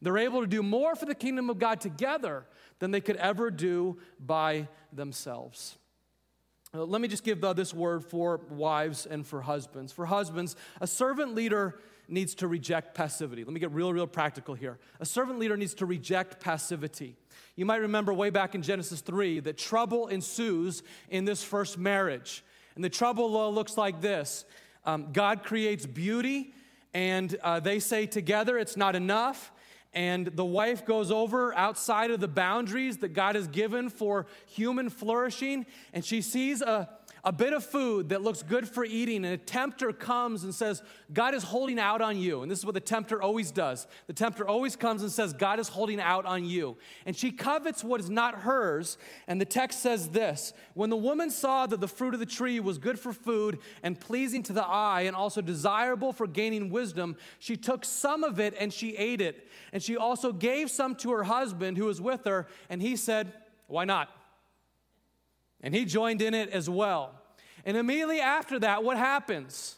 [0.00, 2.46] They're able to do more for the kingdom of God together
[2.78, 5.76] than they could ever do by themselves.
[6.74, 9.92] Uh, let me just give uh, this word for wives and for husbands.
[9.92, 13.44] For husbands, a servant leader needs to reject passivity.
[13.44, 14.78] Let me get real, real practical here.
[14.98, 17.14] A servant leader needs to reject passivity.
[17.56, 22.42] You might remember way back in Genesis 3 that trouble ensues in this first marriage.
[22.74, 24.46] And the trouble looks like this
[24.86, 26.54] um, God creates beauty,
[26.94, 29.52] and uh, they say together it's not enough
[29.94, 34.88] and the wife goes over outside of the boundaries that God has given for human
[34.88, 36.88] flourishing, and she sees a,
[37.24, 40.82] a bit of food that looks good for eating, and a tempter comes and says,
[41.12, 42.42] God is holding out on you.
[42.42, 43.86] And this is what the tempter always does.
[44.08, 46.76] The tempter always comes and says, God is holding out on you.
[47.06, 48.98] And she covets what is not hers.
[49.28, 52.58] And the text says this When the woman saw that the fruit of the tree
[52.58, 57.16] was good for food and pleasing to the eye, and also desirable for gaining wisdom,
[57.38, 59.48] she took some of it and she ate it.
[59.72, 63.32] And she also gave some to her husband who was with her, and he said,
[63.68, 64.10] Why not?
[65.62, 67.14] And he joined in it as well.
[67.64, 69.76] And immediately after that, what happens?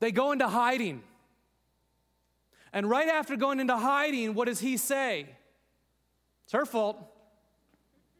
[0.00, 1.02] They go into hiding.
[2.72, 5.26] And right after going into hiding, what does he say?
[6.44, 6.98] It's her fault.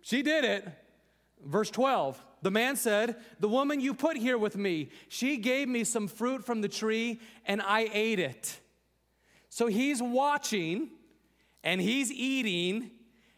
[0.00, 0.66] She did it.
[1.44, 5.84] Verse 12 The man said, The woman you put here with me, she gave me
[5.84, 8.60] some fruit from the tree, and I ate it.
[9.48, 10.90] So he's watching,
[11.62, 12.90] and he's eating,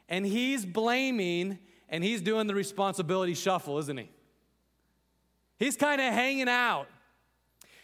[0.09, 1.59] and he's blaming,
[1.89, 4.09] and he's doing the responsibility shuffle, isn't he?
[5.59, 6.87] He's kind of hanging out.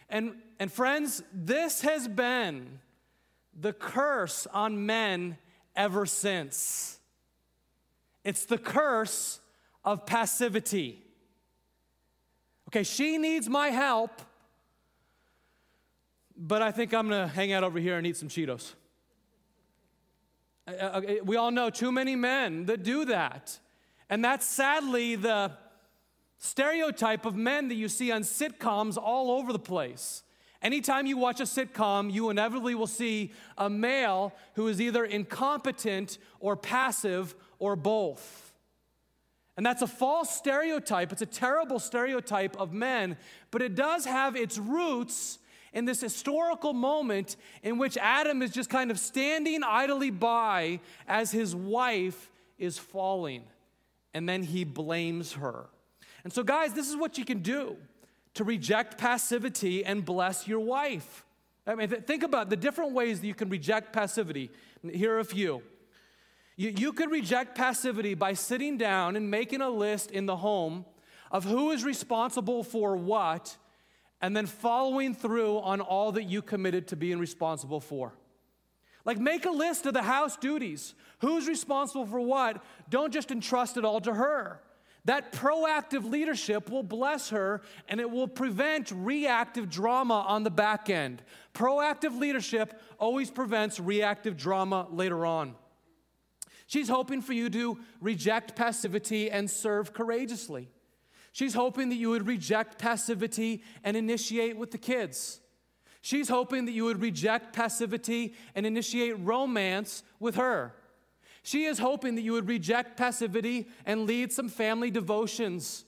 [0.09, 2.79] And, and friends, this has been
[3.59, 5.39] the curse on men
[5.75, 6.99] ever since.
[8.23, 9.41] It's the curse
[9.85, 11.03] of passivity.
[12.69, 14.23] Okay, she needs my help,
[16.37, 18.75] but I think I'm gonna hang out over here and eat some Cheetos.
[21.25, 23.59] We all know too many men that do that.
[24.11, 25.53] And that's sadly the
[26.39, 30.23] stereotype of men that you see on sitcoms all over the place.
[30.61, 36.19] Anytime you watch a sitcom, you inevitably will see a male who is either incompetent
[36.41, 38.53] or passive or both.
[39.57, 41.13] And that's a false stereotype.
[41.13, 43.17] It's a terrible stereotype of men,
[43.51, 45.39] but it does have its roots
[45.73, 51.31] in this historical moment in which Adam is just kind of standing idly by as
[51.31, 53.45] his wife is falling
[54.15, 55.67] and then he blames her.
[56.23, 57.77] And so, guys, this is what you can do
[58.35, 61.25] to reject passivity and bless your wife.
[61.67, 64.51] I mean, think about the different ways that you can reject passivity.
[64.91, 65.63] Here are a few.
[66.57, 70.85] You, you could reject passivity by sitting down and making a list in the home
[71.31, 73.57] of who is responsible for what,
[74.21, 78.13] and then following through on all that you committed to being responsible for.
[79.05, 80.95] Like, make a list of the house duties.
[81.19, 82.63] Who's responsible for what?
[82.89, 84.61] Don't just entrust it all to her.
[85.07, 90.89] That proactive leadership will bless her and it will prevent reactive drama on the back
[90.89, 91.23] end.
[91.53, 95.57] Proactive leadership always prevents reactive drama later on.
[96.67, 100.71] She's hoping for you to reject passivity and serve courageously.
[101.33, 105.41] She's hoping that you would reject passivity and initiate with the kids.
[106.05, 110.75] She's hoping that you would reject passivity and initiate romance with her.
[111.43, 115.87] She is hoping that you would reject passivity and lead some family devotions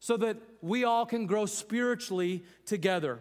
[0.00, 3.20] so that we all can grow spiritually together.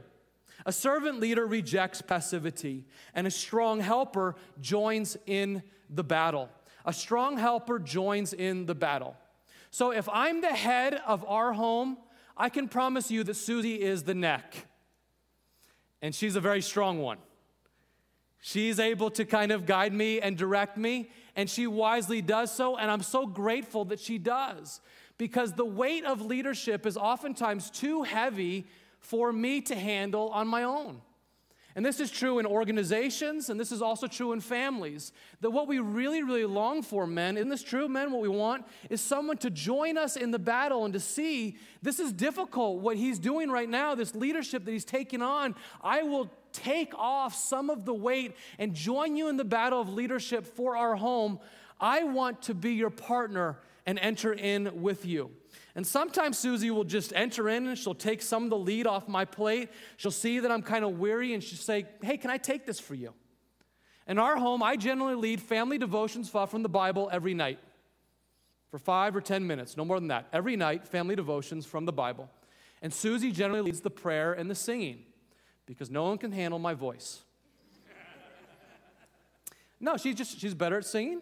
[0.66, 5.62] A servant leader rejects passivity, and a strong helper joins in
[5.92, 6.50] the battle.
[6.88, 9.16] A strong helper joins in the battle.
[9.70, 12.00] So if I'm the head of our home,
[12.36, 14.66] I can promise you that Susie is the neck
[16.02, 17.18] and she's a very strong one.
[18.40, 22.76] She's able to kind of guide me and direct me, and she wisely does so,
[22.76, 24.82] and I'm so grateful that she does
[25.18, 28.66] because the weight of leadership is oftentimes too heavy
[29.00, 31.02] for me to handle on my own.
[31.76, 35.14] And this is true in organizations, and this is also true in families.
[35.40, 38.12] That what we really, really long for, men, isn't this true, men?
[38.12, 42.00] What we want is someone to join us in the battle and to see this
[42.00, 45.56] is difficult, what he's doing right now, this leadership that he's taking on.
[45.82, 49.88] I will take off some of the weight and join you in the battle of
[49.88, 51.40] leadership for our home.
[51.80, 55.32] I want to be your partner and enter in with you.
[55.76, 59.08] And sometimes Susie will just enter in and she'll take some of the lead off
[59.08, 59.70] my plate.
[59.98, 62.80] She'll see that I'm kind of weary and she'll say, Hey, can I take this
[62.80, 63.14] for you?
[64.08, 67.60] In our home, I generally lead family devotions from the Bible every night
[68.72, 70.28] for five or 10 minutes, no more than that.
[70.32, 72.30] Every night, family devotions from the Bible.
[72.82, 75.04] And Susie generally leads the prayer and the singing
[75.66, 77.20] because no one can handle my voice.
[79.80, 81.22] no, she's just, she's better at singing.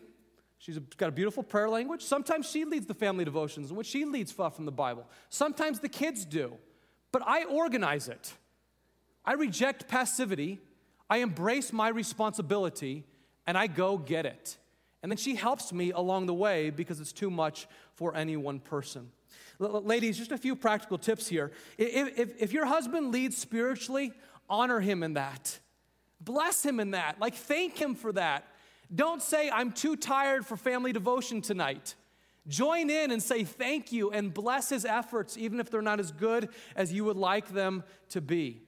[0.60, 2.04] She's got a beautiful prayer language.
[2.04, 5.08] Sometimes she leads the family devotions in which she leads from the Bible.
[5.30, 6.54] Sometimes the kids do.
[7.14, 8.34] But I organize it.
[9.24, 10.60] I reject passivity.
[11.10, 13.06] I embrace my responsibility
[13.48, 14.58] and I go get it.
[15.02, 18.60] And then she helps me along the way because it's too much for any one
[18.60, 19.12] person.
[19.62, 21.52] L- ladies, just a few practical tips here.
[21.78, 24.12] If, if, if your husband leads spiritually,
[24.50, 25.58] honor him in that.
[26.20, 27.18] Bless him in that.
[27.22, 28.46] Like, thank him for that.
[28.94, 31.96] Don't say, I'm too tired for family devotion tonight.
[32.48, 36.12] Join in and say thank you and bless his efforts, even if they're not as
[36.12, 38.62] good as you would like them to be.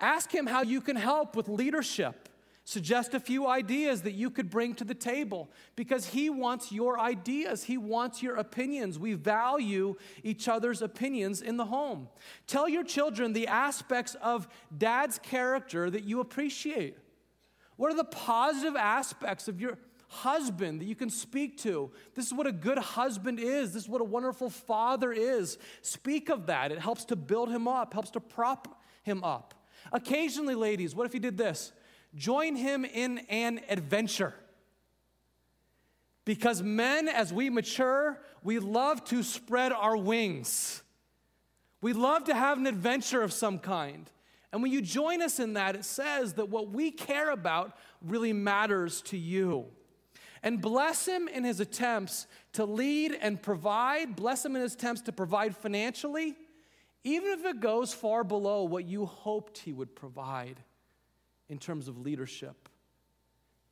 [0.00, 2.28] Ask him how you can help with leadership.
[2.64, 6.98] Suggest a few ideas that you could bring to the table because he wants your
[6.98, 7.64] ideas.
[7.64, 8.98] He wants your opinions.
[8.98, 12.08] We value each other's opinions in the home.
[12.46, 16.96] Tell your children the aspects of dad's character that you appreciate.
[17.76, 21.90] What are the positive aspects of your husband that you can speak to?
[22.14, 23.72] This is what a good husband is.
[23.72, 25.58] This is what a wonderful father is.
[25.80, 26.70] Speak of that.
[26.70, 29.54] It helps to build him up, helps to prop him up.
[29.92, 31.72] Occasionally, ladies, what if you did this?
[32.14, 34.34] Join him in an adventure.
[36.24, 40.82] Because men, as we mature, we love to spread our wings.
[41.80, 44.08] We love to have an adventure of some kind.
[44.52, 48.32] And when you join us in that, it says that what we care about really
[48.32, 49.66] matters to you.
[50.42, 55.00] And bless him in his attempts to lead and provide, bless him in his attempts
[55.02, 56.36] to provide financially,
[57.04, 60.56] even if it goes far below what you hoped he would provide
[61.48, 62.68] in terms of leadership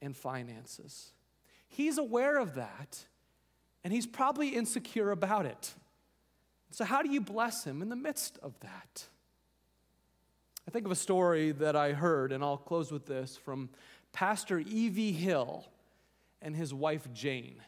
[0.01, 1.12] and finances.
[1.68, 3.05] He's aware of that,
[3.85, 5.74] and he's probably insecure about it.
[6.70, 9.07] So, how do you bless him in the midst of that?
[10.66, 13.70] I think of a story that I heard, and I'll close with this from
[14.12, 15.12] Pastor E.V.
[15.12, 15.66] Hill
[16.42, 17.62] and his wife Jane.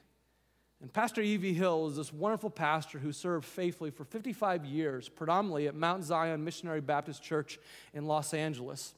[0.80, 1.54] And Pastor E.V.
[1.54, 6.42] Hill is this wonderful pastor who served faithfully for 55 years, predominantly at Mount Zion
[6.42, 7.60] Missionary Baptist Church
[7.94, 8.94] in Los Angeles.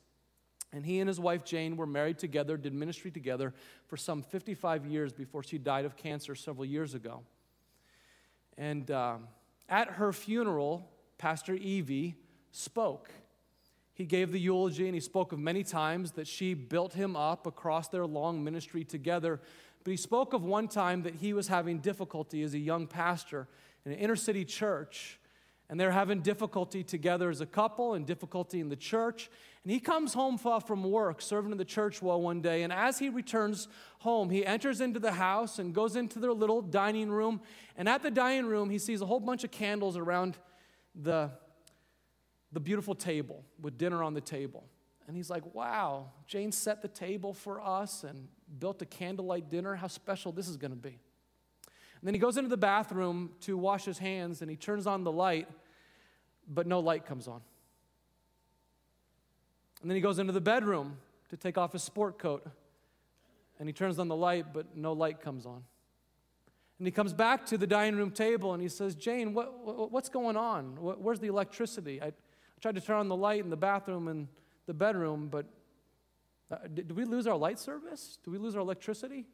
[0.72, 3.53] And he and his wife Jane were married together, did ministry together
[3.86, 7.22] for some 55 years before she died of cancer several years ago.
[8.57, 9.28] And um,
[9.68, 10.88] at her funeral,
[11.18, 12.14] Pastor E.V.
[12.51, 13.11] spoke.
[13.95, 17.47] He gave the eulogy and he spoke of many times that she built him up
[17.47, 19.40] across their long ministry together.
[19.84, 23.49] But he spoke of one time that he was having difficulty as a young pastor
[23.84, 25.18] in an inner city church
[25.70, 29.30] and they're having difficulty together as a couple and difficulty in the church.
[29.62, 32.62] And he comes home from work, serving in the church well one day.
[32.62, 33.66] And as he returns
[34.01, 37.40] home, he enters into the house and goes into their little dining room.
[37.76, 40.36] And at the dining room, he sees a whole bunch of candles around
[40.95, 41.30] the,
[42.55, 44.65] the beautiful table with dinner on the table.
[45.07, 48.29] And he's like, wow, Jane set the table for us and
[48.59, 49.75] built a candlelight dinner.
[49.75, 50.99] How special this is going to be.
[52.01, 55.05] And then he goes into the bathroom to wash his hands and he turns on
[55.05, 55.49] the light,
[56.49, 57.41] but no light comes on.
[59.83, 60.97] And then he goes into the bedroom
[61.31, 62.47] to take off his sport coat
[63.59, 65.65] and he turns on the light, but no light comes on.
[66.79, 70.09] And he comes back to the dining room table and he says, Jane, what, what's
[70.09, 70.77] going on?
[70.79, 72.03] Where's the electricity?
[72.03, 72.13] I,
[72.65, 74.27] tried to turn on the light in the bathroom and
[74.65, 75.45] the bedroom, but
[76.51, 78.17] uh, did, did we lose our light service?
[78.25, 79.27] Did we lose our electricity?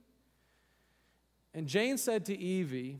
[1.54, 2.98] And Jane said to E.V.,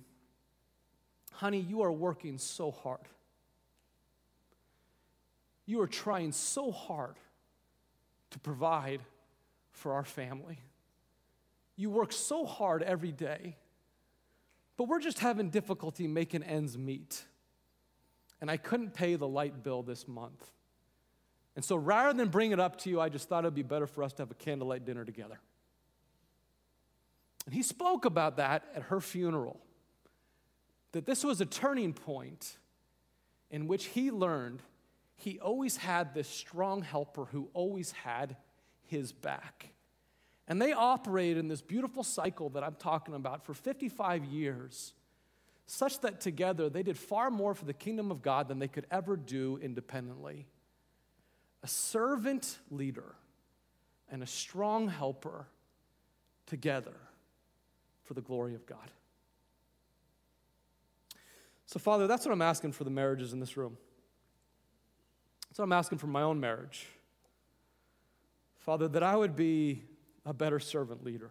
[1.32, 3.08] Honey, you are working so hard.
[5.66, 7.16] You are trying so hard
[8.30, 9.00] to provide
[9.72, 10.60] for our family.
[11.74, 13.56] You work so hard every day,
[14.76, 17.24] but we're just having difficulty making ends meet.
[18.40, 20.44] And I couldn't pay the light bill this month.
[21.56, 23.86] And so rather than bring it up to you, I just thought it'd be better
[23.86, 25.38] for us to have a candlelight dinner together.
[27.46, 29.60] And he spoke about that at her funeral,
[30.92, 32.56] that this was a turning point
[33.50, 34.62] in which he learned
[35.16, 38.36] he always had this strong helper who always had
[38.86, 39.68] his back.
[40.48, 44.94] And they operated in this beautiful cycle that I'm talking about for 55 years,
[45.70, 48.86] such that together they did far more for the kingdom of God than they could
[48.90, 50.46] ever do independently.
[51.62, 53.14] A servant leader
[54.10, 55.46] and a strong helper
[56.46, 56.96] together
[58.02, 58.90] for the glory of God.
[61.66, 63.76] So, Father, that's what I'm asking for the marriages in this room.
[65.48, 66.88] That's what I'm asking for my own marriage.
[68.58, 69.84] Father, that I would be
[70.26, 71.30] a better servant leader,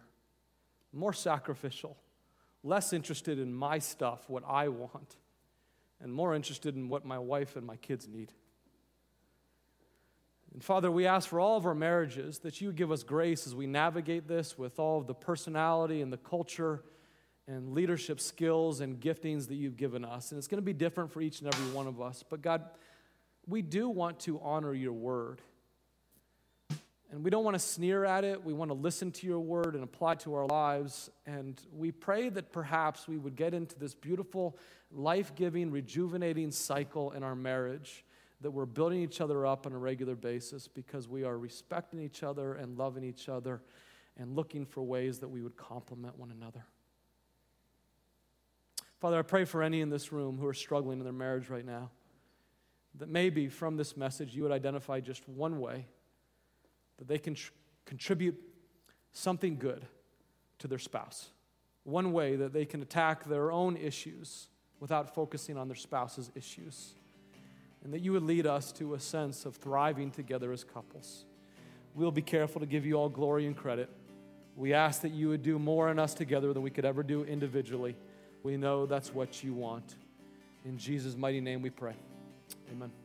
[0.94, 1.98] more sacrificial,
[2.62, 5.16] less interested in my stuff, what I want,
[6.00, 8.32] and more interested in what my wife and my kids need.
[10.52, 13.54] And Father, we ask for all of our marriages that you give us grace as
[13.54, 16.82] we navigate this with all of the personality and the culture
[17.46, 20.32] and leadership skills and giftings that you've given us.
[20.32, 22.24] And it's going to be different for each and every one of us.
[22.28, 22.64] But God,
[23.46, 25.40] we do want to honor your word.
[27.10, 28.44] And we don't want to sneer at it.
[28.44, 31.10] We want to listen to your word and apply to our lives.
[31.26, 34.56] And we pray that perhaps we would get into this beautiful,
[34.92, 38.04] life giving, rejuvenating cycle in our marriage
[38.42, 42.22] that we're building each other up on a regular basis because we are respecting each
[42.22, 43.60] other and loving each other
[44.16, 46.64] and looking for ways that we would complement one another.
[49.00, 51.64] Father, I pray for any in this room who are struggling in their marriage right
[51.64, 51.90] now,
[52.96, 55.86] that maybe from this message you would identify just one way
[57.00, 57.50] that they can tr-
[57.86, 58.40] contribute
[59.12, 59.84] something good
[60.60, 61.30] to their spouse.
[61.82, 64.48] One way that they can attack their own issues
[64.78, 66.94] without focusing on their spouse's issues.
[67.82, 71.24] And that you would lead us to a sense of thriving together as couples.
[71.94, 73.90] We'll be careful to give you all glory and credit.
[74.54, 77.24] We ask that you would do more in us together than we could ever do
[77.24, 77.96] individually.
[78.42, 79.96] We know that's what you want.
[80.66, 81.94] In Jesus' mighty name we pray.
[82.70, 82.99] Amen.